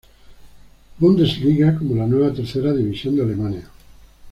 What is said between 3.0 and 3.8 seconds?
de Alemania.